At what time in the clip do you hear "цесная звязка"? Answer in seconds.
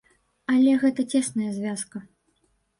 1.13-2.05